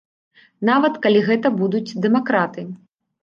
Нават 0.69 0.95
калі 1.03 1.19
гэта 1.27 1.47
будуць 1.59 1.95
дэмакраты. 2.05 2.61